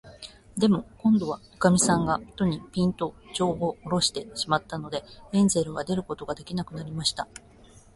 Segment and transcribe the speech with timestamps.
[0.57, 7.27] でも、こんどは、おかみさんが戸に、ぴんと、じょうをおろしてしまったので、ヘンゼルは出ることができなくなりました。